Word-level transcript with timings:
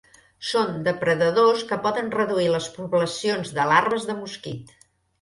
Són 0.51 0.71
depredadors 0.87 1.61
que 1.73 1.79
poden 1.85 2.11
reduir 2.17 2.49
les 2.57 2.73
poblacions 2.81 3.55
de 3.61 3.71
larves 3.77 4.11
de 4.13 4.21
mosquit. 4.27 4.79